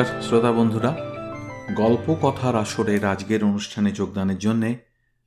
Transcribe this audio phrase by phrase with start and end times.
[0.00, 0.96] নমস্কার, শ্রোতা বন্ধুরা।
[1.76, 4.74] গল্প কথার আসরের আজকের অনুষ্ঠানে যোগদানের জন্য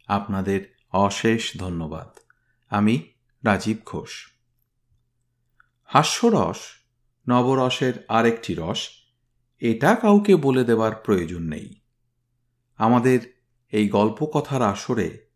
[0.07, 2.19] আপনাদের অশেষ ধন্যবাদ।
[2.69, 3.03] আমি
[3.45, 4.09] রাজীব ঘোষ।
[5.85, 6.57] হাস্যরস,
[7.29, 8.89] নবরসের আরেকটি রস,
[9.59, 11.81] এটা কাউকে বলে দেওয়ার প্রয়োজন নেই।
[12.77, 13.19] আমাদের
[13.71, 15.27] এই গল্প কথার আসরে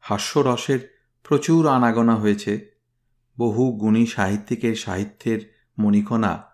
[0.00, 2.82] হাস্যরসের প্রচুর আনাগোনা হয়েছে।
[3.38, 6.44] বহু গুণী সাহিত্যিকের সাহিত্যের মণিকণা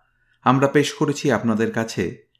[0.41, 2.32] আমরা পেশ করেছি আপনাদের কাছে।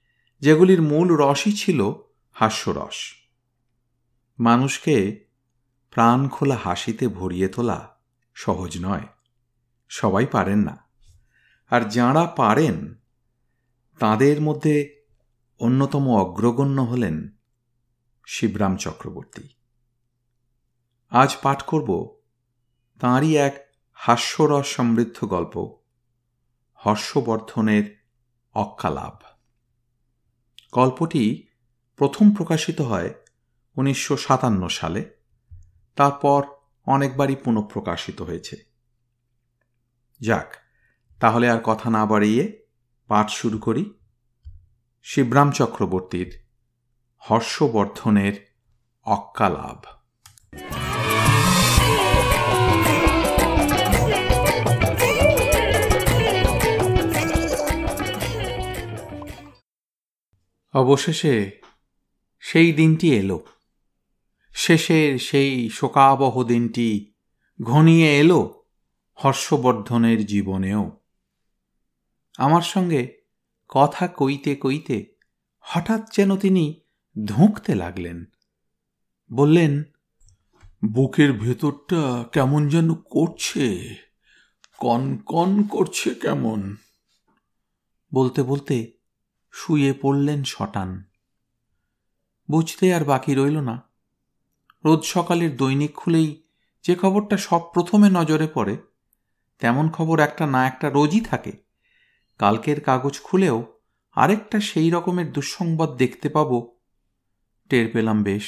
[0.43, 1.91] যেগুলির মূল রসই ছিল
[2.31, 3.13] হাস্যরস।
[4.39, 5.25] মানুষকে
[5.91, 7.99] প্রাণ খোলা হাসিতে ভরিয়ে তোলা
[8.33, 9.07] সহজ নয়,
[9.89, 10.89] সবাই পারেন না।
[11.69, 12.95] আর যাঁরা পারেন,
[13.99, 15.05] তাদের মধ্যে
[15.59, 17.29] অন্যতম অগ্রগণ্য হলেন
[18.25, 19.47] শিবরাম চক্রবর্তী।
[21.09, 22.19] আজ পাঠ করব
[22.99, 25.77] তাঁরই এক হাস্যরস সমৃদ্ধ গল্প,
[26.75, 28.05] হর্ষবর্ধনের
[28.53, 29.32] অক্কালাভ
[30.73, 31.47] গল্পটি
[31.97, 33.13] প্রথম প্রকাশিত হয়
[33.75, 35.09] উনিশশো সাতান্ন সালে।
[35.95, 36.43] তারপর
[36.85, 38.55] অনেকবারই পুনঃপ্রকাশিত হয়েছে।
[40.21, 40.55] যাক,
[41.19, 42.65] তাহলে আর কথা না বাড়িয়ে
[43.07, 43.93] পাঠ শুরু করি।
[45.03, 46.29] শিবরাম চক্রবর্তীর
[47.17, 48.33] হর্ষবর্ধনের
[49.05, 49.79] অক্কালাভ।
[60.73, 61.51] অবশেষে
[62.39, 63.45] সেই দিনটি এলো।
[64.55, 67.13] শেষের সেই শোকাবহ দিনটি
[67.61, 68.63] ঘনিয়ে এলো
[69.13, 70.99] হর্ষবর্ধনের জীবনেও।
[72.37, 73.21] আমার সঙ্গে
[73.69, 75.15] কথা কইতে কইতে
[75.59, 76.79] হঠাৎ যেন তিনি
[77.25, 78.25] ধুঁকতে লাগলেন।
[79.33, 79.83] বললেন,
[80.85, 83.95] বুকের ভেতরটা কেমন যেন করছে
[84.77, 86.75] কন কন করছে কেমন?
[88.13, 88.92] বলতে বলতে
[89.55, 91.03] শুয়ে পড়লেন শটান।
[92.51, 93.81] বুঝতে আর বাকি রইল না।
[94.85, 96.43] রোজ সকালের দৈনিক খুলেই
[96.83, 98.77] যে খবরটা সব প্রথমে নজরে পড়ে,
[99.59, 101.51] তেমন খবর একটা না একটা রোজই থাকে।
[102.37, 103.79] কালকের কাগজ খুলেও
[104.11, 106.75] আরেকটা সেই রকমের দুঃসংবাদ দেখতে পাব।
[107.69, 108.45] টের পেলাম বেশ।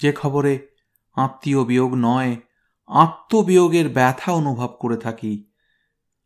[0.00, 0.68] যে খবরে
[1.14, 2.36] আত্মীয় বিয়োগ নয়,
[2.86, 5.50] আত্মবিয়োগের ব্যথা অনুভব করে থাকি।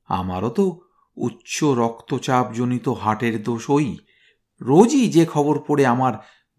[0.04, 0.85] আমারও তো
[1.16, 2.88] উচ্চ রক্তচাপজনিত
[3.44, 3.99] দোষ ওই।
[4.60, 6.12] রোজই যে খবর পড়ে আমার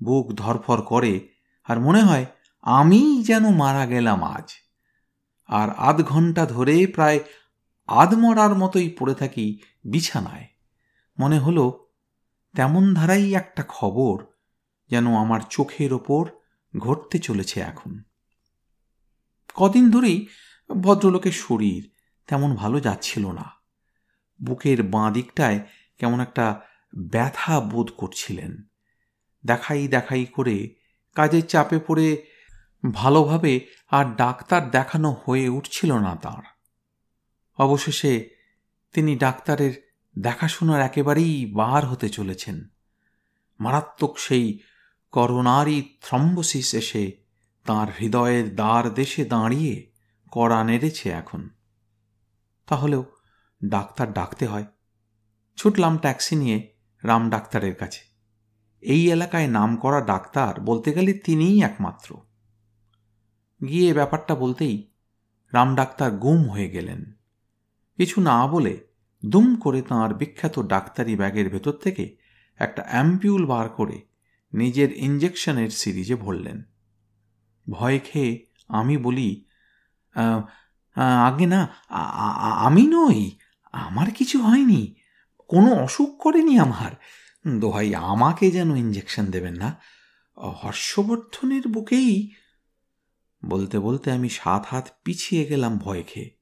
[0.04, 2.26] বুক ধরফর করে, আর মনে হয়
[2.62, 4.52] আমি যেন মারা গেলাম আজ।
[5.48, 7.20] আর আধ ঘণ্টা ধরে প্রায়
[7.88, 10.48] আধমরার মতোই পড়ে থাকি বিছানায়।
[11.20, 11.94] মনে হলো
[12.56, 14.26] তেমন ধারাই একটা খবর
[14.90, 16.30] যেন আমার চোখের ওপর
[16.78, 18.04] ঘটতে চলেছে এখন।
[19.56, 20.28] কদিন ধরেই
[20.82, 21.92] ভদ্রলোকের শরীর
[22.28, 23.57] তেমন ভালো যাচ্ছিল না।
[24.44, 25.60] বুকের বাঁ দিকটায়
[25.98, 26.62] কেমন একটা
[26.96, 28.64] ব্যথা বোধ করছিলেন।
[29.46, 30.76] দেখাই দেখাই করে
[31.16, 32.26] কাজের চাপে পড়ে
[32.94, 36.44] ভালোভাবে আর ডাক্তার দেখানো হয়ে উঠছিল না তাঁর।
[37.58, 38.30] অবশেষে
[38.94, 42.68] তিনি ডাক্তারের দেখাশোনার একেবারেই বার হতে চলেছেন।
[43.60, 44.60] মারাত্মক সেই
[45.12, 47.12] করোনারি থ্রম্বোসিস এসে
[47.66, 49.92] তাঁর হৃদয়ের দ্বার দেশে দাঁড়িয়ে
[50.32, 51.50] কড়া নেড়েছে এখন।
[52.68, 53.06] তাহলেও
[53.62, 54.66] ডাক্তার ডাকতে হয়।
[55.58, 56.58] ছুটলাম ট্যাক্সি নিয়ে
[57.04, 58.02] রাম ডাক্তারের কাছে।
[58.84, 62.10] এই এলাকায় নাম করা ডাক্তার বলতে গেলে তিনিই একমাত্র।
[63.62, 64.76] গিয়ে ব্যাপারটা বলতেই
[65.54, 67.02] রাম ডাক্তার গুম হয়ে গেলেন।
[68.00, 68.74] কিছু না বলে
[69.24, 72.06] দুম করে তাঁর বিখ্যাত ডাক্তারি ব্যাগের ভেতর থেকে
[72.60, 73.98] একটা অ্যাম্পিউল বার করে
[74.54, 76.58] নিজের ইঞ্জেকশনের সিরিজে ভরলেন।
[77.68, 78.32] ভয় খেয়ে
[78.68, 79.30] আমি বলি
[81.28, 81.62] আগে না
[82.68, 83.20] আমি নই
[83.78, 84.96] আমার কিছু হয়নি।
[85.48, 86.92] কোনো অসুখ করেনি আমার।
[87.60, 89.82] দোহাই, আমাকে যেন ইঞ্জেকশন দেবেন না।
[90.38, 92.32] হর্ষবর্ধনের বুকেই
[93.46, 96.38] বলতে বলতে আমি সাত হাত পিছিয়ে গেলাম ভয় খেয়ে।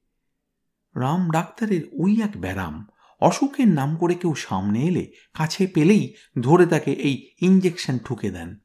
[0.96, 2.86] রাম ডাক্তারের ওই এক ব্যারাম,
[3.20, 8.56] অসুখের নাম করে কেউ সামনে এলে, কাছে পেলেই ধরে তাকে এই ইঞ্জেকশন ঠুকে দেন।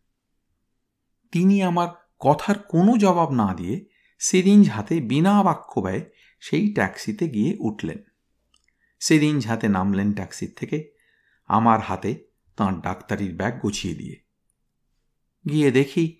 [1.31, 1.87] তিনি আমার
[2.19, 3.85] কথার কোনো জবাব না দিয়ে
[4.19, 6.01] সিরিঞ্জ হাতে বিনা বাক্য ব্যয়
[6.39, 7.97] সেই ট্যাক্সিতে গিয়ে উঠলেন।
[9.01, 10.91] সিরিঞ্জ হাতে নামলেন ট্যাক্সির থেকে,
[11.47, 12.23] আমার হাতে
[12.55, 14.23] তাঁর ডাক্তারির ব্যাগ গুছিয়ে দিয়ে।
[15.49, 16.17] গিয়ে দেখি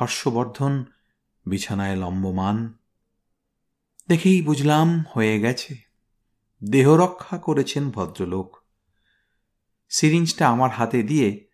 [0.00, 0.84] হর্ষবর্ধন
[1.46, 2.78] বিছানায় লম্বমান।
[4.08, 5.76] দেখেই বুঝলাম হয়ে গেছে।
[6.70, 8.56] দেহ রক্ষা করেছেন ভদ্রলোক।
[9.88, 11.48] সিরিঞ্জটা আমার হাতে দিয়ে,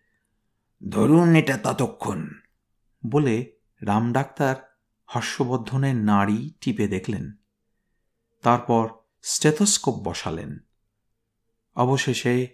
[0.89, 2.29] ধরুন এটা ততক্ষণ,
[3.05, 4.79] বলে রাম ডাক্তার
[5.15, 7.31] হর্ষবর্ধনের নাড়ি টিপে দেখলেন।
[8.41, 8.89] তারপর
[9.27, 10.57] স্টেথোস্কোপ বসালেন।
[11.75, 12.47] অবশেষে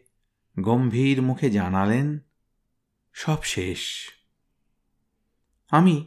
[0.60, 2.20] গম্ভীর মুখে জানালেন,
[3.14, 3.80] সব শেষ।
[5.70, 6.06] আমি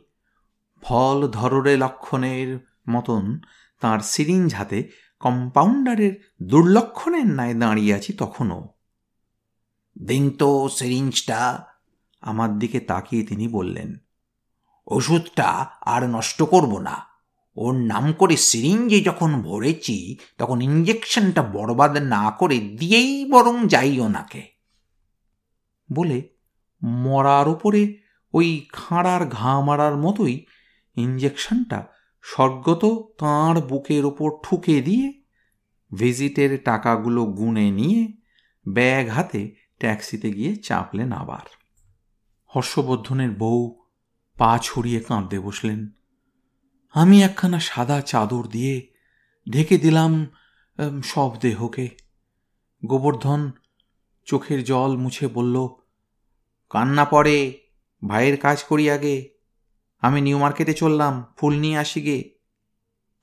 [0.82, 2.58] ফল ধররে লক্ষণের
[2.88, 3.40] মতন
[3.80, 4.90] তার সিরিঞ্জ হাতে
[5.20, 8.68] কম্পাউন্ডারের দুর্লক্ষণের ন্যায় দাঁড়িয়ে আছি তখনও।
[10.02, 11.66] দিন তো সিরিঞ্জটা,
[12.20, 13.96] আমার দিকে তাকিয়ে তিনি বললেন,
[14.86, 15.48] ওষুধটা
[15.80, 17.15] আর নষ্ট করব না।
[17.56, 24.42] ওর নাম করে সিরিঞ্জে যখন ভরেছি, তখন ইঞ্জেকশনটা বরবাদ না করে দিয়েই বরং যাই ওনাকে
[25.92, 26.28] বলে
[26.82, 27.98] মরার ওপরে
[28.32, 30.46] ওই খাঁড়ার ঘা মারার মতোই
[30.96, 31.86] ইঞ্জেকশনটা
[32.22, 35.22] স্বর্গত তাঁর বুকের ওপর ঠুকে দিয়ে
[35.94, 38.12] ভিজিটের টাকাগুলো গুনে নিয়ে
[38.68, 41.46] ব্যাগ হাতে ট্যাক্সিতে গিয়ে চাপলেন আবার।
[42.46, 43.80] হর্ষবর্ধনের বউ
[44.38, 45.90] পা ছড়িয়ে কাঁদতে বসলেন।
[46.96, 48.74] আমি একখানা সাদা চাদর দিয়ে
[49.46, 50.12] ঢেকে দিলাম
[51.04, 51.86] সব দেহকে।
[52.82, 53.40] গোবর্ধন
[54.28, 55.56] চোখের জল মুছে বলল,
[56.70, 57.38] কান্না পড়ে,
[58.02, 59.16] ভাইয়ের কাজ করি আগে।
[60.02, 62.18] আমি নিউ মার্কেটে চললাম, ফুল নিয়ে আসি গে।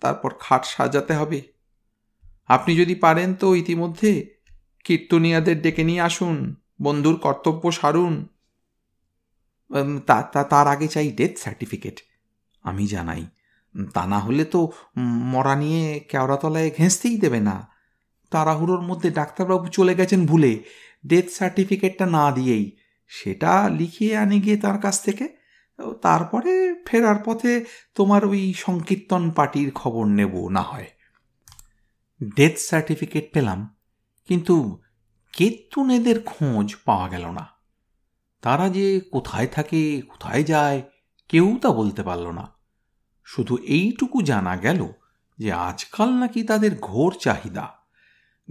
[0.02, 1.40] তারপর খাট সাজাতে হবে।
[2.48, 4.12] আপনি যদি পারেন তো ইতিমধ্যে
[4.86, 6.36] কীর্তনিয়াদের ডেকে নিয়ে আসুন,
[6.82, 8.16] বন্ধুর কর্তব্য সারুন।
[10.52, 11.98] তার আগে চাই ডেথ সার্টিফিকেট।
[12.66, 13.24] আমি জানাই
[13.94, 14.72] তা না হলে তো
[15.02, 17.68] মরা নিয়ে কেওড়াতলায় ঘেঁচতেই দেবে না।
[18.32, 20.64] তাড়াহুড়োর মধ্যে ডাক্তারবাবু চলে গেছেন ভুলে,
[21.08, 22.78] ডেথ সার্টিফিকেটটা না দিয়েই।
[23.08, 25.44] সেটা লিখিয়ে আনি গিয়ে তার কাছ থেকে।
[26.02, 27.66] তারপরে ফেরার পথে
[27.96, 30.90] তোমার ওই সংকীর্তন পার্টির খবর নেব, না হয়।
[32.36, 33.76] ডেথ সার্টিফিকেট পেলাম,
[34.28, 34.80] কিন্তু
[35.34, 37.48] কেতুনেদের খোঁজ পাওয়া গেল না।
[38.42, 40.82] তারা যে কোথায় থাকে, কোথায় যায়,
[41.30, 42.53] কেউ তা বলতে পারল না।
[43.24, 44.88] শুধু এইটুকু জানা গেল
[45.38, 47.74] যে আজকাল নাকি তাদের ঘোর চাহিদা।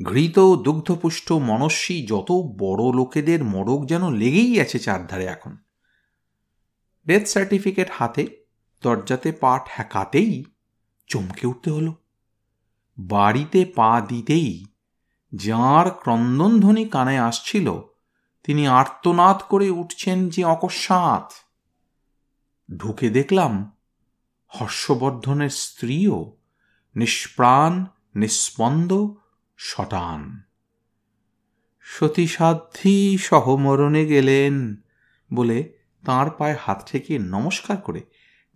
[0.03, 5.57] ঘৃত দুগ্ধপুষ্ট মনস্বী যত বড় লোকেদের মরক যেন লেগেই আছে চারধারে এখন।
[7.07, 8.45] ডেথ সার্টিফিকেট হাতে,
[8.83, 10.45] দরজাতে পা ঠেকাতেই
[11.07, 11.95] চমকে উঠতে হলো।
[12.99, 14.67] বাড়িতে পা দিতেই
[15.35, 17.81] যাঁর ক্রন্দনধ্বনি কানে আসছিল,
[18.45, 21.33] তিনি আর্তনাদ করে উঠছেন যে অকস্মাৎ।
[22.77, 23.77] ঢুকে দেখলাম
[24.61, 26.37] হর্ষবর্ধনের স্ত্রীও
[26.97, 27.85] নিষ্প্রাণ
[28.17, 29.09] নিস্পন্দ
[29.57, 30.41] শটান।
[31.81, 34.77] সতীসাধ্যী সহমরণে গেলেন
[35.35, 38.03] বলে তাঁর পায়ে হাত ঠেকিয়ে নমস্কার করে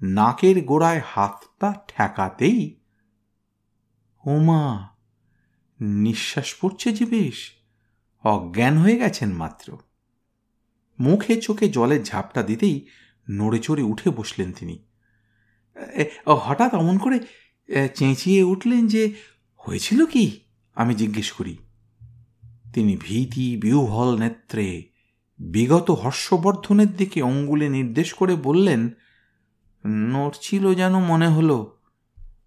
[0.03, 2.81] নাকের গোড়ায় হাতটা ঠেকাতেই,
[4.27, 4.89] ওমা,
[5.81, 7.53] নিঃশ্বাস পড়ছে যে বেশ,
[8.25, 9.79] অজ্ঞান হয়ে গেছেন মাত্র।
[11.01, 12.87] মুখে চোখে জলের ঝাপটা দিতেই
[13.31, 14.87] নড়ে চড়ে উঠে বসলেন তিনি।
[16.27, 17.19] হঠাৎ অমন করে
[17.89, 19.15] চেঁচিয়ে উঠলেন যে,
[19.57, 20.41] হয়েছিল কি?
[20.75, 21.57] আমি জিজ্ঞেস করি।
[22.75, 24.67] তিনি ভীতি, বিহ্বল নেত্রে
[25.39, 28.91] বিগত হর্ষবর্ধনের দিকে অঙ্গুলে নির্দেশ করে বললেন,
[29.85, 31.59] নড়ছিল যেন মনে হলো,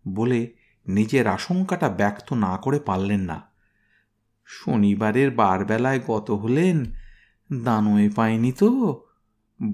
[0.08, 0.40] বলে
[0.88, 3.38] নিজের আশঙ্কাটা ব্যক্ত না করে পারলেন না।
[4.46, 6.86] শনিবারের বারবেলায় গত হলেন
[7.64, 8.70] দানোয়ে পায়নি তো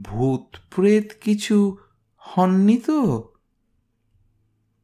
[0.02, 1.78] ভূত প্রেত কিছু
[2.18, 3.35] হননি তো।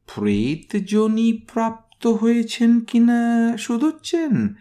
[0.06, 4.54] প্রেত জনি প্রাপ্ত হয়েছেন কিনা শুধুচ্ছেন?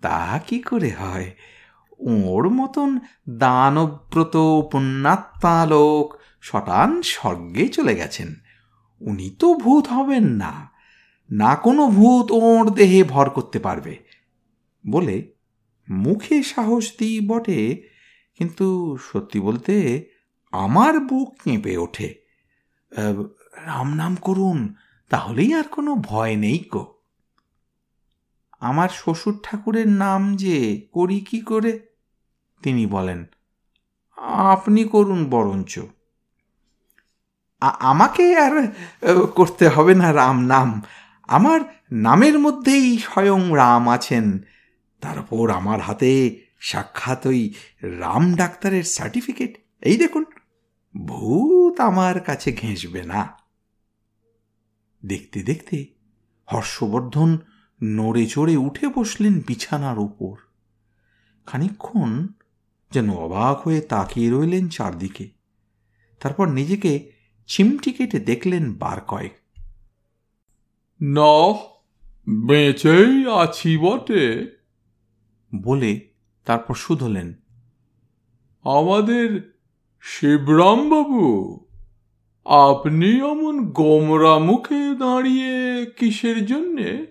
[0.00, 1.30] তা কি করে হয়?
[1.98, 4.36] ওর মতন দানব্রত
[4.72, 8.34] পুণ্যাত্মা লোক শটান স্বর্গে চলে গেছেন।
[9.00, 10.70] উনি তো ভূত হবেন না।
[11.30, 13.98] না কোনো ভূত ওর দেহে ভর করতে পারবে।
[14.90, 15.32] বলে
[15.90, 17.88] মুখে সাহস দিই বটে,
[18.38, 20.04] কিন্তু সত্যি বলতে
[20.52, 22.14] আমার বুক কেঁপে ওঠে।
[23.52, 24.74] রাম নাম করুন,
[25.10, 26.94] তাহলেই আর কোনো ভয় নেই কো
[28.60, 31.72] আমার শ্বশুর ঠাকুরের নাম যে করি কি করে?
[32.62, 33.24] তিনি বলেন,
[34.52, 35.80] আপনি করুন বরঞ্চ।
[37.62, 38.54] আমাকে আর
[39.34, 40.82] করতে হবে না রাম নাম।
[41.28, 41.60] আমার
[41.92, 44.38] নামের মধ্যেই স্বয়ং রাম আছেন।
[45.00, 50.24] তারপর আমার হাতে সাক্ষাৎ ওই রাম ডাক্তারের সার্টিফিকেট। এই দেখুন,
[50.94, 53.41] ভূত আমার কাছে ঘেঁষবে না।
[55.06, 55.86] দেখতে দেখতে
[56.52, 57.38] হর্ষবর্ধন
[57.82, 60.36] নড়ে চড়ে উঠে বসলেন বিছানার উপর।
[61.46, 62.28] খানিক্ষণ
[62.90, 65.28] যেন অবাক হয়ে তাকিয়ে রইলেন চারদিকে।
[66.20, 67.12] তারপর নিজেকে
[67.46, 69.34] চিমটি কেটে দেখলেন বার কয়েক।
[71.02, 71.18] ন
[72.46, 74.46] বেঁচেই আছি বটে।
[75.54, 76.00] বলে
[76.44, 77.34] তারপর শুধলেন
[78.62, 79.54] আমাদের
[80.02, 81.60] শিবরামবাবু।
[82.44, 87.06] আপনি অমন গোমরা মুখে দাঁড়িয়ে কিসের জন্যে?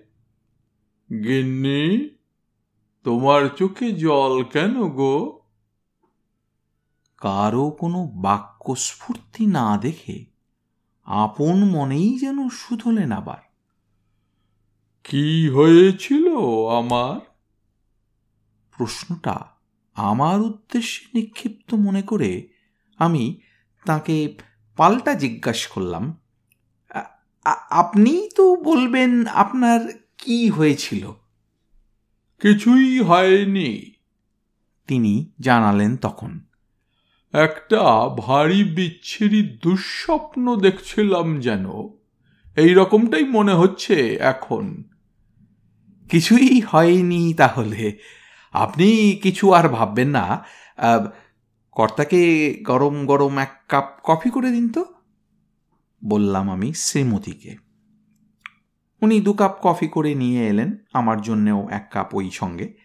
[1.10, 2.08] গিন্নি
[3.04, 5.40] তোমার চোখে জল কেন গো?
[7.16, 10.24] কারও কোনো বাক্য স্ফূর্তি না দেখে
[11.04, 13.38] আপন মনেই যেন শুধলেন আবার।
[15.04, 16.36] কি হয়েছিল
[16.78, 17.20] আমার?
[18.76, 19.46] প্রশ্নটা
[19.94, 22.48] আমার উদ্দেশ্যে নিক্ষিপ্ত মনে করে
[22.98, 23.40] আমি
[23.86, 24.34] তাকে
[24.76, 26.18] পাল্টা জিজ্ঞাসা করলাম
[27.70, 29.80] আপনিই তো বলবেন আপনার
[30.18, 31.12] কি হয়েছিল?
[32.40, 33.92] কিছুই হয়নি।
[34.86, 36.40] তিনি জানালেন তখন
[37.32, 37.80] একটা
[38.18, 41.66] ভারী বিচ্ছিরি দুঃস্বপ্ন দেখছিলাম যেন।
[42.56, 44.84] এই রকমটাই মনে হচ্ছে এখন।
[46.10, 47.98] কিছুই হয়নি তাহলে।
[48.52, 50.44] আপনি কিছু আর ভাববেন না।
[51.72, 54.84] কর্তাকে গরম গরম এক কাপ কফি করে দিন তো
[56.04, 57.56] বললাম আমি শ্রীমতীকে।
[59.02, 62.78] উনি দু কাপ কফি করে নিয়ে এলেন আমার জন্যেও এক কাপ ওই সঙ্গে।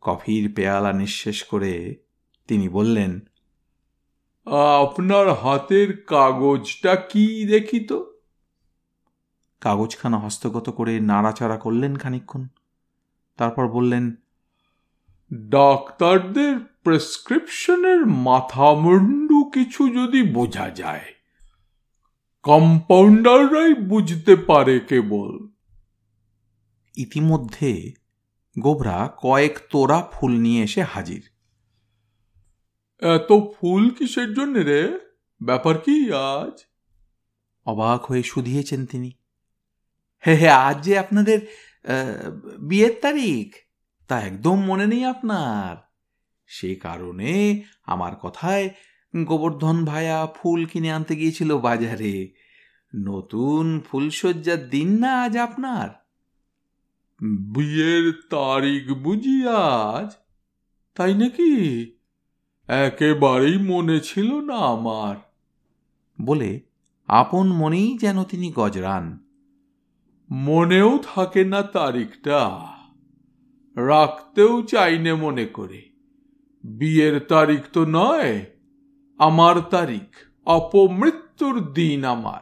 [0.00, 2.04] কফির পেয়ালা নিঃশেষ করে
[2.48, 3.20] তিনি বললেন
[4.82, 8.20] আপনার হাতের কাগজটা কি দেখি তো?
[9.60, 12.48] কাগজখানা হস্তগত করে নাড়াচাড়া করলেন খানিক্ষণ
[13.36, 14.14] তারপর বললেন
[15.32, 21.04] ডাক্তারদের প্রেসক্রিপশনের মাথামুন্ডু কিছু যদি বোঝা যায়।
[22.42, 25.48] কম্পাউন্ডাররাই বুঝতে পারে কেবল।
[26.96, 27.92] ইতিমধ্যে
[28.58, 31.22] গোবরা কয়েক তোড়া ফুল নিয়ে এসে হাজির।
[33.00, 34.98] এত ফুল কিসের জন্য রে?
[35.42, 36.66] ব্যাপার কি আজ?
[37.64, 39.12] অবাক হয়ে শুধিয়েছেন তিনি।
[40.26, 41.40] হে হে আজ যে আপনাদের
[42.60, 43.71] বিয়ের তারিখ?
[44.12, 45.90] তা একদম মনে নেই আপনার।
[46.46, 48.70] সে কারণে আমার কথায়
[49.24, 52.34] গোবর্ধন ভায়া ফুল কিনে আনতে গিয়েছিল বাজারে।
[52.94, 55.88] নতুন ফুলসজ্জার দিন না আজ আপনার?
[57.24, 60.16] বিয়ের তারিখ বুঝি আজ?
[60.94, 61.82] তাই নাকি?
[62.68, 65.16] একেবারেই মনে ছিল না আমার।
[66.24, 66.60] বলে
[67.06, 69.18] আপন মনেই যেন তিনি গজরান।
[70.30, 72.71] মনেও থাকে না তারিখটা।
[73.76, 75.90] রাখতেও চাইনে মনে করে।
[76.64, 78.46] বিয়ের তারিখ তো নয়,
[79.18, 82.40] আমার তারিখ, অপমৃত্যুর দিন আমার।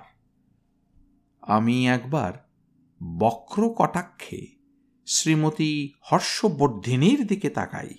[1.42, 2.32] আমি একবার
[3.18, 4.46] বক্র কটাক্ষে
[5.06, 7.94] শ্রীমতী হর্ষবর্ধিনীর দিকে তাকাই।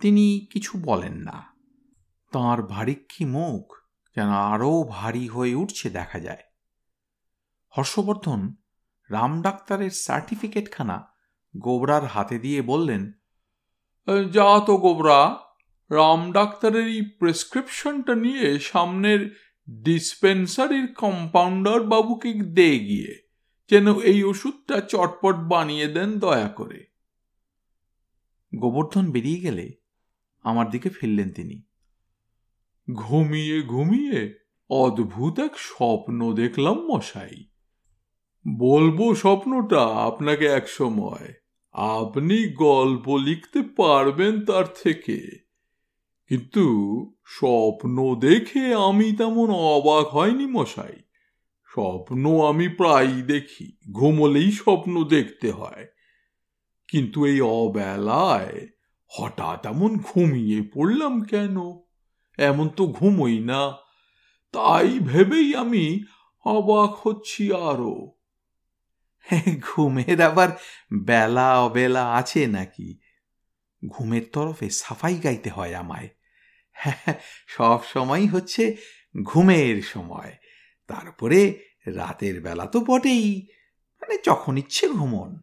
[0.00, 1.54] তিনি কিছু বলেন না।
[2.32, 3.76] তাঁর ভারিক্ষী মুখ
[4.16, 6.42] যেন আরও ভারী হয়ে উঠছে দেখা যায়।
[7.78, 8.54] হর্ষবর্ধন
[9.10, 11.13] রাম ডাক্তারের সার্টিফিকেটখানা
[11.56, 13.12] গোবরার হাতে দিয়ে বললেন
[14.32, 15.40] যা তো গোবরা
[15.90, 19.36] রাম ডাক্তারের এই প্রেসক্রিপশনটা নিয়ে সামনের
[19.70, 23.28] ডিসপেন্সারির কম্পাউন্ডার বাবুকে দে গিয়ে
[23.70, 26.86] যেন এই ওষুধটা চটপট বানিয়ে দেন দয়া করে।
[28.54, 29.72] গোবর্ধন বেরিয়ে গেলে
[30.42, 31.62] আমার দিকে ফিরলেন তিনি।
[32.94, 34.38] ঘুমিয়ে ঘুমিয়ে
[34.70, 37.44] অদ্ভুত এক স্বপ্ন দেখলাম মশাই।
[38.58, 41.34] বলব স্বপ্নটা আপনাকে এক সময়
[41.74, 45.44] আপনি গল্প লিখতে পারবেন তার থেকে।
[46.28, 46.66] কিন্তু
[47.26, 50.96] স্বপ্ন দেখে আমি তেমন অবাক হয়নি মশাই।
[51.66, 55.86] স্বপ্ন আমি প্রায়ই দেখি, ঘুমলেই স্বপ্ন দেখতে হয়।
[56.88, 58.66] কিন্তু এই অবেলায়
[59.06, 61.56] হঠাৎ এমন ঘুমিয়ে পড়লাম কেন?
[62.38, 63.72] এমন তো ঘুমোই না,
[64.52, 66.04] তাই ভেবেই আমি
[66.44, 68.13] অবাক হচ্ছি আরও
[69.62, 70.48] ঘুমের আবার
[70.92, 72.98] বেলা অবেলা আছে নাকি?
[73.88, 76.08] ঘুমের তরফে সাফাই গাইতে হয় আমায়।
[77.46, 78.76] সব সময় হচ্ছে
[79.22, 80.32] ঘুমের সময়।
[80.86, 83.46] তারপরে রাতের বেলা তো বটেই।
[84.00, 85.40] মানে যখন ইচ্ছে ঘুমন।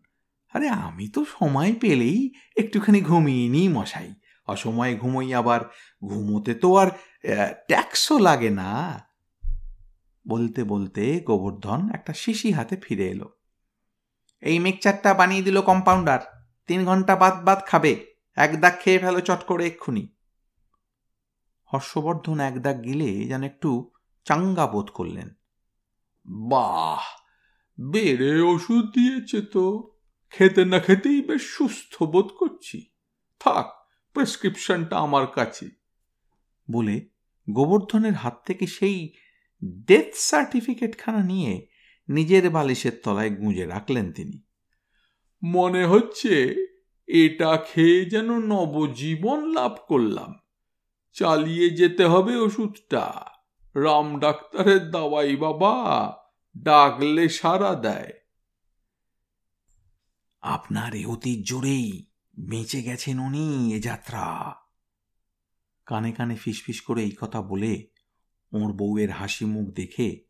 [0.54, 4.14] আরে আমি তো সময় পেলেই একটুখানি ঘুমিয়ে নিই মশাই।
[4.48, 5.62] অসময়ে ঘুমোই আবার।
[6.06, 6.88] ঘুমোতে তো আর
[7.68, 9.04] ট্যাক্সও লাগে না।
[10.28, 13.41] বলতে বলতে গোবর্ধন একটা শিশি হাতে ফিরে এলো।
[14.42, 18.06] এই মিক্সচারটা বানিয়ে দিল কম্পাউন্ডার তিন ঘণ্টা বাদ বাদ খাবে।
[18.36, 20.08] এক দাগ খেয়ে ফেলো চট করে এক্ষুনি।
[21.74, 23.92] হর্ষবর্ধন এক দাগ গিলে যেন একটু
[24.26, 25.30] চাঙ্গা বোধ করলেন।
[26.26, 27.02] বাহ!
[27.92, 29.92] বেড়ে ওষুধ দিয়েছে তো।
[30.30, 32.92] খেতে না খেতেই বেশ সুস্থ বোধ করছি।
[33.40, 35.70] থাক, প্রেসক্রিপশনটা আমার কাছে।
[36.72, 37.10] বলে
[37.50, 39.14] গোবর্ধনের হাত থেকে সেই
[39.66, 41.68] ডেথ সার্টিফিকেটখানা নিয়ে
[42.12, 44.42] নিজের বালিশের তলায় গুঁজে রাখলেন তিনি।
[45.44, 46.56] মনে হচ্ছে
[47.08, 50.34] এটা খেয়ে যেন নবজীবন লাভ করলাম।
[51.14, 53.26] চালিয়ে যেতে হবে ওষুধটা।
[53.76, 56.16] রাম ডাক্তারের দাওয়াই বাবা
[56.58, 58.12] ডাকলে সারা দেয়।
[60.42, 62.08] আপনার এ অতির জোরেই
[62.40, 64.56] বেঁচে গেছেন উনি এ যাত্রা।
[65.86, 67.88] কানে কানে ফিসফিস করে এই কথা বলে
[68.54, 70.26] ওর বউয়ের হাসি মুখ দেখে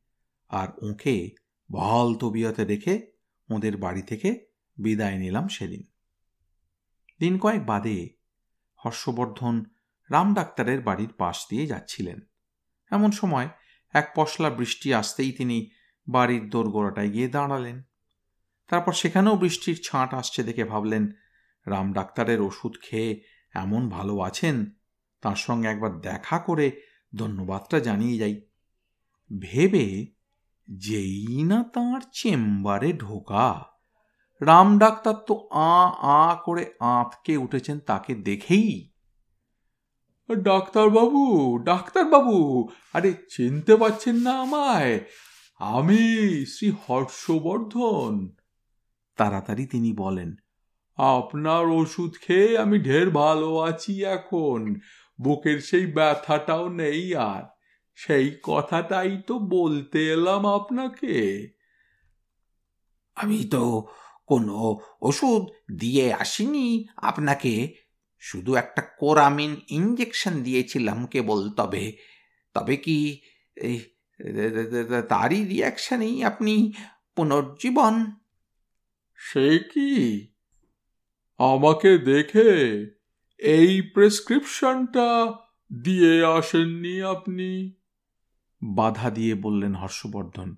[0.49, 1.29] আর ওকে
[1.71, 3.11] বহাল তবিয়তে রেখে
[3.49, 4.45] ওদের বাড়ি থেকে
[4.77, 5.83] বিদায় নিলাম সেদিন।
[7.19, 8.09] দিন কয়েক বাদে
[8.85, 9.65] হর্ষবর্ধন
[10.09, 12.19] রাম ডাক্তারের বাড়ির পাশ দিয়ে যাচ্ছিলেন।
[12.91, 13.49] এমন সময়
[13.93, 15.69] এক পশলা বৃষ্টি আসতেই তিনি
[16.07, 17.83] বাড়ির দোরগোড়াটায় গিয়ে দাঁড়ালেন।
[18.67, 21.11] তারপর সেখানেও বৃষ্টির ছাঁট আসছে দেখে ভাবলেন,
[21.65, 23.21] রাম ডাক্তারের ওষুধ খেয়ে
[23.53, 24.65] এমন ভালো আছেন,
[25.21, 26.81] তার সঙ্গে একবার দেখা করে
[27.15, 28.41] ধন্যবাদটা জানিয়ে যাই।
[29.39, 30.05] ভেবে
[30.67, 33.65] যেই না তাঁর চেম্বারে ঢোকা।
[34.41, 38.91] রাম ডাক্তার তো আ আ করে আঁতকে উঠেছেন তাকে দেখেই।
[40.29, 44.99] ডাক্তারবাবু ডাক্তারবাবু, আরে চিনতে পারছেন না আমায়।
[45.59, 48.29] আমি শ্রী হর্ষবর্ধন।
[49.17, 50.35] তাড়াতাড়ি তিনি বলেন,
[50.97, 54.75] আপনার ওষুধ খেয়ে আমি ঢের ভালো আছি এখন।
[55.21, 57.60] বুকের সেই ব্যথাটাও নেই আর।
[57.95, 61.15] সেই কথাটাই তো বলতে এলাম আপনাকে।
[63.17, 63.63] আমি তো
[64.25, 64.57] কোনো
[65.01, 65.43] ওষুধ
[65.81, 66.67] দিয়ে আসিনি,
[67.09, 67.53] আপনাকে
[68.23, 71.85] শুধু একটা কোরামিন ইঞ্জেকশন দিয়েছিলাম কেবল, তবে
[72.55, 72.99] তবে কি
[75.09, 76.53] তারই রিয়াকশনেই আপনি
[77.15, 77.95] পুনর্জীবন?
[79.19, 79.91] সে কি?
[81.39, 82.51] আমাকে দেখে
[83.39, 85.07] এই প্রেসক্রিপশনটা
[85.83, 87.49] দিয়ে আসেননি আপনি।
[88.63, 90.55] বাধা দিয়ে বললেন হর্ষবর্ধন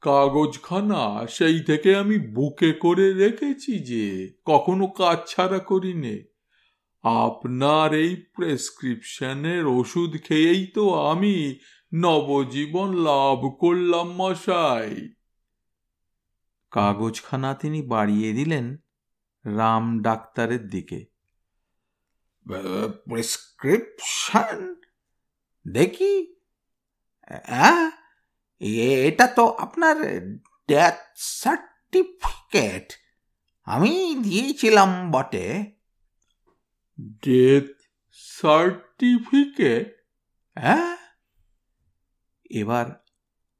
[0.00, 6.22] কাগজখানা সেই থেকে আমি বুকে করে রেখেছি যে কখনো কাজ ছাড়া করিনি।
[7.02, 11.58] আপনার এই প্রেসক্রিপশনের ওষুধ খেয়েই তো আমি
[11.94, 15.12] নবজীবন লাভ করলাম মশাই।
[16.70, 18.76] কাগজখানা তিনি বাড়িয়ে দিলেন
[19.44, 21.06] রাম ডাক্তারের দিকে।
[23.08, 24.74] প্রেসক্রিপশন?
[25.68, 26.31] দেখি।
[27.28, 27.90] হ্যাঁ?
[28.60, 29.96] এটা তো আপনার
[30.68, 32.92] ডেথ সার্টিফিকেট
[33.64, 35.72] আমি দিয়েছিলাম বটে।
[37.00, 37.66] ডেথ
[38.12, 40.06] সার্টিফিকেট
[40.58, 40.96] হ্যাঁ?
[42.50, 43.04] এবার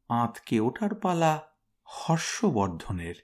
[0.09, 1.49] আঁতকে ওঠার পালা
[1.83, 3.15] হর্ষবর্ধনের।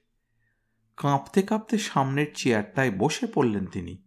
[0.97, 4.03] কাঁপতে কাঁপতে সামনের চেয়ারটায় বসে পড়লেন তিনি।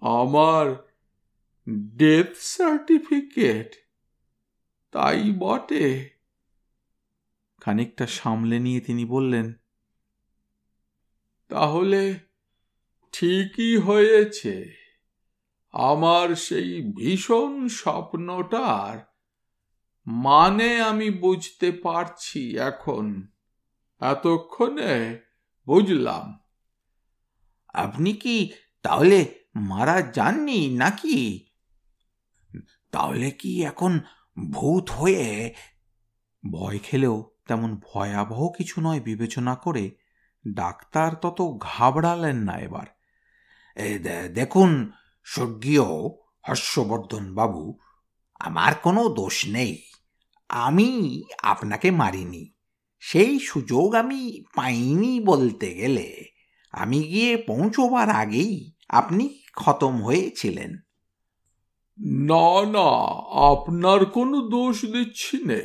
[0.00, 0.94] আমার
[1.96, 3.83] ডেথ সার্টিফিকেট
[4.94, 6.10] তাই বটে।
[7.60, 9.52] খানিকটা সামলে নিয়ে তিনি বললেন,
[11.48, 12.18] তাহলে
[13.12, 14.54] ঠিকই হয়েছে।
[15.72, 19.12] আমার সেই ভীষণ স্বপ্নটার
[20.06, 23.28] মানে আমি বুঝতে পারছি এখন।
[24.00, 25.20] এতক্ষণে
[25.66, 26.38] বুঝলাম।
[27.68, 28.52] আপনি কি
[28.82, 29.18] তাহলে
[29.54, 31.46] মারা যাননি নাকি?
[32.90, 34.00] তাহলে কি এখন
[34.50, 35.54] ভূত হয়ে
[36.50, 39.96] ভয় খেলেও তেমন ভয়াবহ কিছু নয় বিবেচনা করে
[40.54, 42.86] ডাক্তার তত ঘাবড়ালেন না এবার।
[44.32, 44.92] দেখুন,
[45.24, 45.82] স্বর্গীয়
[46.48, 47.78] হর্ষবর্ধন বাবু,
[48.38, 49.82] আমার কোনো দোষ নেই।
[50.48, 52.52] আমি আপনাকে মারিনি।
[53.00, 56.24] সেই সুযোগ আমি পাইনি বলতে গেলে।
[56.72, 60.76] আমি গিয়ে পৌঁছবার আগেই আপনি খতম হয়েছিলেন।
[61.98, 62.90] না না,
[63.52, 65.62] আপনার কোনো দোষ দিচ্ছি নে।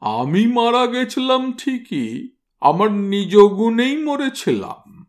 [0.00, 2.28] আমি মারা গেছিলাম ঠিকই,
[2.60, 5.06] আমার নিজ গুণেই মরেছিলাম।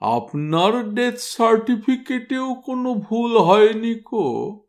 [0.00, 4.60] আপনার ডেথ সার্টিফিকেটেও কোনো ভুল হয়নি কো।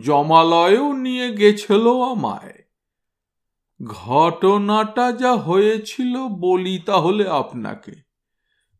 [0.00, 2.54] জমালয়েও নিয়ে গেছিল আমায়।
[3.84, 7.92] ঘটনাটা যা হয়েছিল বলি তাহলে আপনাকে।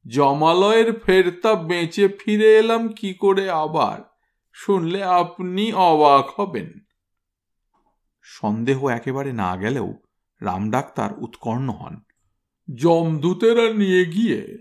[0.06, 4.13] জমালয়ের ফেরতা বেঁচে ফিরে এলাম কি করে আবার?
[4.56, 6.72] শুনলে আপনি অবাক হবেন।
[8.22, 9.94] সন্দেহ একেবারে না গেলেও
[10.40, 12.00] রাম ডাক্তার উৎকর্ণ হন।
[12.74, 14.58] যমদূতেরা নিয়ে গিয়ে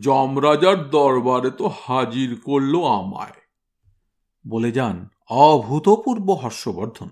[0.00, 3.40] যমরাজার দরবারে তো হাজির করল আমায়।
[4.48, 7.08] বলে যান, অভূতপূর্ব হর্ষবর্ধন।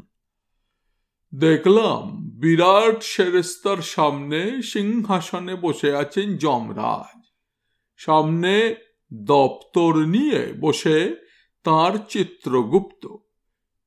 [1.35, 7.22] দেখলাম বিরাট সেরেস্তার সামনে সিংহাসনে বসে আছেন যমরাজ।
[7.96, 8.75] সামনে
[9.12, 11.31] দপ্তর নিয়ে বসে
[11.64, 13.16] তার চিত্রগুপ্ত।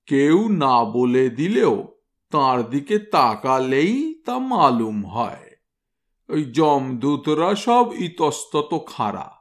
[0.06, 1.96] কেউ না বলে দিলেও
[2.32, 5.52] তার দিকে তাকালেই তা মালুম হয়।
[6.30, 9.32] ওই যমদূতরা সব ইতস্তত খাড়া।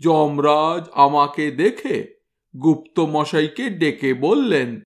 [0.00, 2.18] যমরাজ আমাকে দেখে
[2.62, 4.80] গুপ্ত মশাইকে ডেকে বললেন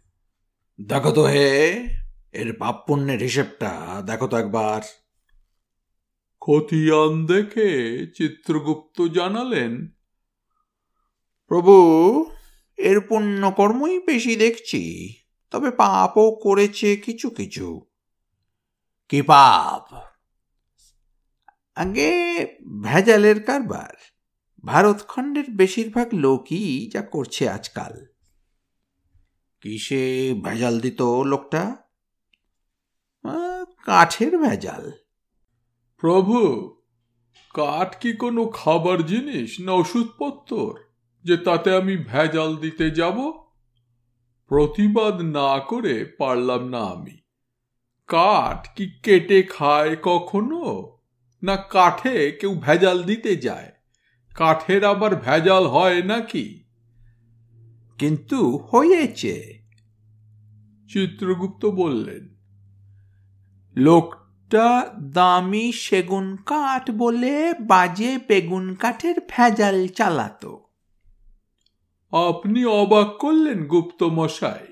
[0.88, 1.49] দেখো তো হে
[2.33, 4.83] এর পাপ পুণ্যের হিসেবটা দেখো তো একবার।
[6.40, 7.71] খতিয়ান দেখে
[8.07, 9.87] চিত্রগুপ্ত জানালেন
[11.52, 12.30] প্রভু,
[12.76, 15.14] এর পুণ্যকর্মই বেশি দেখছি,
[15.50, 17.86] তবে পাপও করেছে কিছু কিছু।
[19.08, 19.94] কি পাপ?
[21.74, 22.46] আগে
[22.82, 23.94] ভেজালের কারবার।
[24.64, 28.06] ভারতখণ্ডের বেশিরভাগ লোকই যা করছে আজকাল।
[29.60, 31.76] কিসে ভেজাল দিত লোকটা?
[33.84, 34.92] কাঠের ভেজাল।
[36.00, 36.36] প্রভু,
[37.54, 40.74] কাঠ কি কোনো খাবার জিনিস না ওষুধপত্র
[41.24, 43.32] যে তাতে আমি ভেজাল দিতে যাব
[44.48, 47.18] প্রতিবাদ না করে পারলাম না আমি।
[48.06, 50.96] কাঠ কি কেটে খায় কখনো?
[51.42, 53.72] না কাঠে কেউ ভেজাল দিতে যায়?
[54.37, 56.64] কাঠের আবার ভেজাল হয় নাকি?
[57.98, 59.58] কিন্তু হয়েছে।
[60.92, 62.32] চিত্রগুপ্ত বললেন
[63.76, 70.71] লোকটা দামি সেগুন কাঠ বলে বাজে বেগুন কাঠের ভেজাল চালাতো।
[72.12, 74.66] আপনি অবাক করলেন গুপ্ত মশাই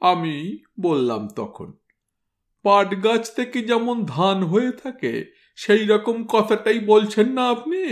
[0.00, 1.72] আমি বললাম তখন
[2.62, 7.84] পাট গাছ থেকে যেমন ধান হয়ে থাকে সেই রকম কথাটাই বলছেন না আপনি?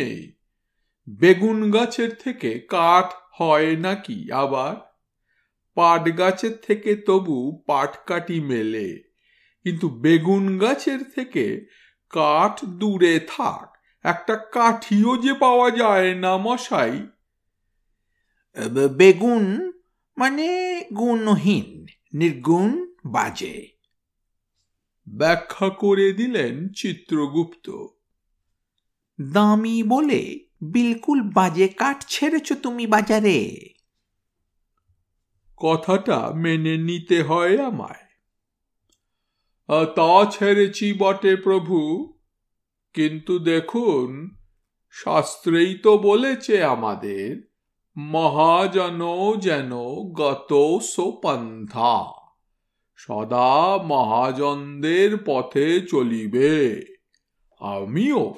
[1.08, 4.74] বেগুন গাছের থেকে কাঠ হয় নাকি আবার?
[5.74, 9.02] পাট গাছের থেকে তবু পাট কাটি মেলে,
[9.62, 11.66] কিন্তু বেগুন গাছের থেকে
[12.10, 13.66] কাঠ দূরে থাক,
[14.04, 17.06] একটা কাঠিও যে পাওয়া যায় না মশাই।
[18.96, 19.72] বেগুন
[20.16, 20.48] মানে
[20.96, 23.68] গুণহীন নির্গুণ বাজে।
[25.08, 27.86] ব্যাখ্যা করে দিলেন চিত্রগুপ্ত।
[29.32, 33.68] দামি বলে বিলকুল বাজে কাঠ ছেড়েছ তুমি বাজারে।
[35.56, 38.02] কথাটা মেনে নিতে হয় আমায়।
[39.96, 41.78] তা ছেড়েছি বটে প্রভু
[42.94, 44.36] কিন্তু দেখুন
[44.90, 47.51] শাস্ত্রেই তো বলেছে আমাদের
[47.96, 49.00] মহাজন
[49.40, 49.72] যেন
[50.12, 52.04] গত সোপন্থা।
[52.96, 56.80] সদা মহাজনদের পথে চলিবে।
[57.60, 58.34] আমিও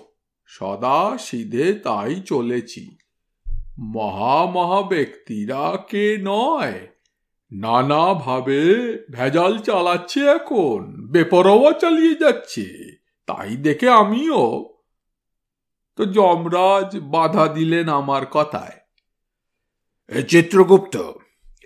[0.47, 2.97] সদা সিধে তাই চলেছি।
[3.79, 6.89] মহা মহা ব্যক্তিরা কে নয়?
[7.53, 8.75] নানাভাবে
[9.11, 14.75] ভেজাল চালাচ্ছে এখন, বেপরোয়া চালিয়ে যাচ্ছে, তাই দেখে আমিও।
[15.97, 18.84] তো যমরাজ বাধা দিলেন আমার কথায়।
[20.29, 21.13] চিত্রগুপ্ত,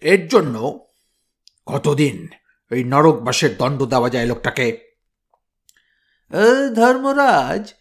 [0.02, 0.86] এর জন্য
[1.66, 2.28] কতদিন
[2.72, 4.78] ওই নরকবাসের দণ্ড দেওয়া যায় লোকটাকে?
[6.74, 7.74] ধর্মরাজ,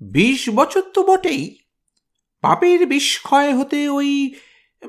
[0.00, 1.58] বিশ বছর তো বটেই।
[2.40, 4.34] পাপের বিষ ক্ষয় হতে ওই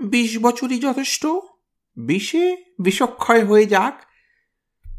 [0.02, 1.26] বিশ বছরই যথেষ্ট।
[1.98, 4.02] বিষে বিষক্ষয় হয়ে যাক।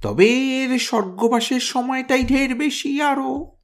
[0.03, 0.27] তবে
[0.63, 3.57] এর স্বর্গবাসের সময়টাই ঢের বেশি আরও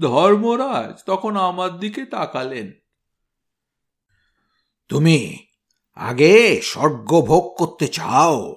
[0.00, 2.72] ধর্মরাজ তখন আমার দিকে তাকালেন।
[4.90, 5.36] তুমি
[5.94, 8.56] আগে স্বর্গ ভোগ করতে চাও,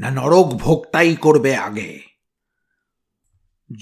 [0.00, 2.00] না নরক ভোগটাই করবে আগে?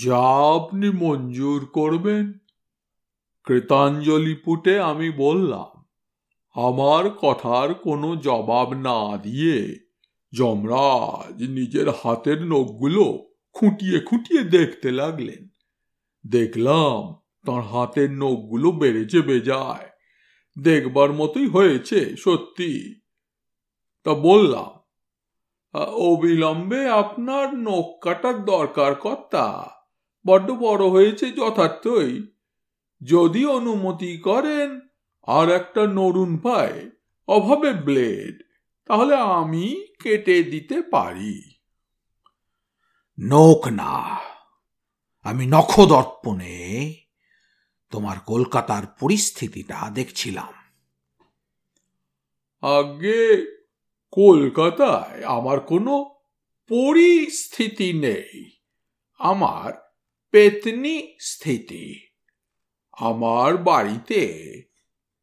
[0.05, 2.33] যা আপনি মঞ্জুর করবেন।
[3.45, 5.85] কৃতাঞ্জলি পুটে আমি বললাম,
[6.55, 9.77] আমার কথার কোনো জবাব না দিয়ে
[10.33, 13.05] যমরাজ নিজের হাতের নখগুলো
[13.53, 15.49] খুঁটিয়ে খুঁটিয়ে দেখতে লাগলেন।
[16.27, 17.13] দেখলাম
[17.47, 19.92] তার হাতের নখগুলো বেড়েছে বেজায়।
[20.59, 23.01] দেখবার মতোই হয়েছে, সত্যি।
[24.05, 24.71] তা বললাম
[25.79, 29.71] অবিলম্বে আপনার নখ কাটার দরকার কর্তা।
[30.27, 32.23] বড্ড বড় হয়েছে যথার্থই।
[33.03, 34.81] যদি অনুমতি করেন,
[35.27, 36.91] আর একটা নরুন পায়
[37.29, 38.43] অভাবে ব্লেড,
[38.87, 41.55] তাহলে আমি কেটে দিতে পারি।
[43.21, 44.19] নখ না,
[45.23, 46.95] আমি নখদর্পণে
[47.93, 50.53] তোমার কলকাতার পরিস্থিতিটা দেখছিলাম।
[52.63, 53.47] আগে
[54.11, 56.05] কলকাতায় আমার কোনো
[56.69, 58.51] পরিস্থিতি নেই।
[59.19, 59.95] আমার
[60.31, 62.07] পেতনি স্থিতি।
[62.93, 64.21] আমার বাড়িতে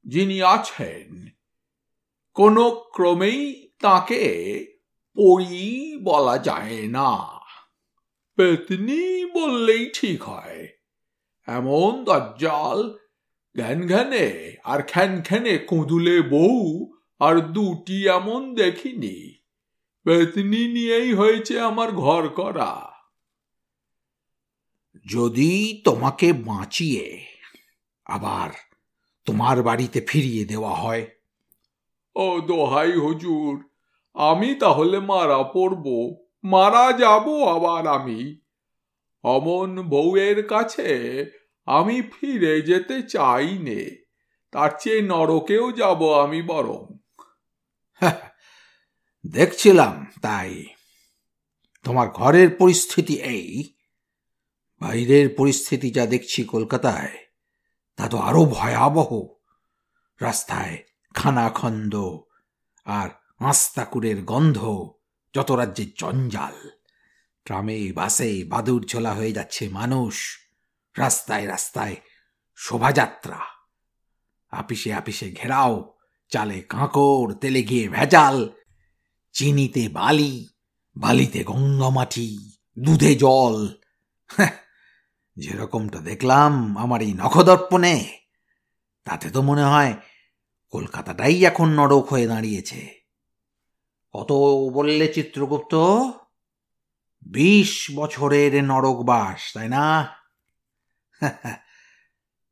[0.05, 1.29] যিনি আছেন,
[2.33, 4.23] কোনো ক্রমেই তাকে
[5.15, 7.39] পড়ি বলা যায় না।
[8.35, 10.78] পেতনি বললেই ঠিক হয়।
[11.49, 12.97] এমন দজ্জাল
[13.57, 19.33] ঘ্যান ঘ্যানে আর খ্যান খ্যানে কুঁদুলে বউ আর দুটি এমন দেখিনি।
[20.03, 22.89] পেতনি নিয়েই হয়েছে আমার ঘর করা।
[25.05, 27.25] যদি তোমাকে বাঁচিয়ে
[28.05, 28.49] আবার
[29.25, 31.07] তোমার বাড়িতে ফিরিয়ে দেওয়া হয়।
[32.15, 33.69] ও দোহাই হুজুর,
[34.13, 38.39] আমি তাহলে মারা পড়ব, মারা যাব আবার আমি।
[39.23, 40.89] অমন বউয়ের কাছে
[41.65, 44.03] আমি ফিরে যেতে চাই নে,
[44.51, 46.97] তার চেয়ে নরকেও যাব আমি বরং।
[49.27, 50.65] দেখছিলাম তাই।
[51.83, 53.73] তোমার ঘরের পরিস্থিতি এই।
[54.79, 57.17] বাইরের পরিস্থিতি যা দেখছি কলকাতায়,
[57.95, 59.27] তা তো আরও ভয়াবহ।
[60.21, 61.95] রাস্তায় খানাখন্দ
[62.85, 64.91] আর আস্তাকুরের গন্ধ,
[65.33, 66.69] যত রাজ্যের জঞ্জাল।
[67.45, 70.48] ট্রামে, বাসে বাদুর ঝোলা হয়ে যাচ্ছে মানুষ।
[70.99, 71.95] রাস্তায় রাস্তায়
[72.57, 73.39] শোভাযাত্রা।
[74.53, 75.73] আপিসে আপিসে ঘেরাও
[76.31, 78.37] চালে কাঁকড় তেলে গিয়ে ভেজাল
[79.35, 80.33] চিনিতে বালি
[80.95, 82.29] বালিতে গঙ্গা মাটি
[82.77, 83.55] দুধে জল।
[84.29, 84.55] হ্যাঁ,
[85.37, 87.95] যেরকমটা দেখলাম আমার এই নখদর্পণে
[89.07, 89.93] তাতে তো মনে হয়
[90.73, 92.81] কলকাতাটাই এখন নরক হয়ে দাঁড়িয়েছে।
[94.13, 94.31] কত
[94.73, 95.73] বললে চিত্রগুপ্ত?
[97.25, 99.85] বিশ বছরের নরকবাস তাই না?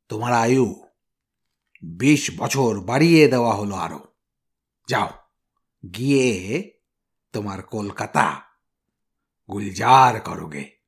[0.08, 0.88] তোমার আয়ু
[1.82, 4.14] বিশ বছর বাড়িয়ে দেওয়া হলো আরও।
[4.88, 5.10] যাও,
[5.94, 6.62] গিয়ে
[7.32, 8.42] তোমার কলকাতা
[9.50, 10.78] গুলজার করোগে।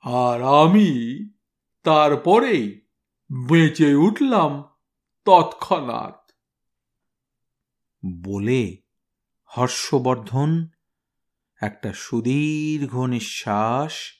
[0.00, 0.88] আর আমি
[1.82, 2.86] তারপরেই
[3.48, 4.62] বেঁচে উঠলাম
[5.24, 6.32] তৎক্ষণাৎ।
[8.24, 8.82] বলে
[9.44, 10.68] হর্ষবর্ধন
[11.62, 14.19] একটা সুদীর্ঘ নিঃশ্বাস